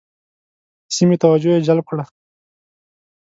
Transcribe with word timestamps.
د 0.87 0.89
سیمې 0.95 1.15
توجه 1.23 1.49
یې 1.55 1.63
جلب 1.67 1.85
کړه. 1.89 2.03